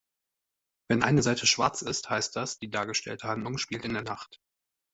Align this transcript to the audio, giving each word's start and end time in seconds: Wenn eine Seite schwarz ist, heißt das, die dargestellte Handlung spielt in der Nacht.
Wenn 0.89 1.03
eine 1.03 1.21
Seite 1.21 1.45
schwarz 1.45 1.83
ist, 1.83 2.09
heißt 2.09 2.35
das, 2.35 2.57
die 2.57 2.71
dargestellte 2.71 3.27
Handlung 3.27 3.59
spielt 3.59 3.85
in 3.85 3.93
der 3.93 4.01
Nacht. 4.01 4.41